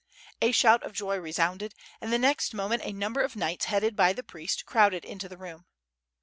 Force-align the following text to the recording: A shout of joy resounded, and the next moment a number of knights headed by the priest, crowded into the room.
A 0.41 0.51
shout 0.51 0.81
of 0.81 0.93
joy 0.93 1.17
resounded, 1.17 1.75
and 2.01 2.11
the 2.11 2.17
next 2.17 2.55
moment 2.55 2.81
a 2.83 2.91
number 2.91 3.21
of 3.21 3.35
knights 3.35 3.65
headed 3.65 3.95
by 3.95 4.13
the 4.13 4.23
priest, 4.23 4.65
crowded 4.65 5.05
into 5.05 5.29
the 5.29 5.37
room. 5.37 5.67